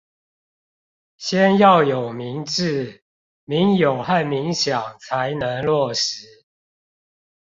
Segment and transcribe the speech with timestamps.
[1.15, 3.01] 先要有民冶，
[3.43, 6.41] 民有和民享才能落實